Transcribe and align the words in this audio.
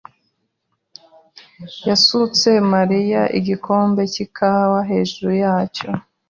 yasutse 1.89 2.49
Mariya 2.73 3.21
igikombe 3.39 4.01
cy'ikawa 4.13 4.79
hejuru 4.89 5.31
yacyo. 5.43 5.89